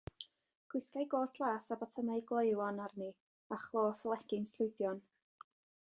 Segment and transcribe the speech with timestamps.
[0.73, 3.11] Gwisgai got las a botymau gloywon arni,
[3.57, 5.07] a chlos a legins llwydion.